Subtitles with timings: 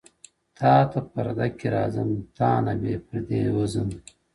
[0.57, 3.89] تاته پرده کي راځم تا نه بې پردې وځم!!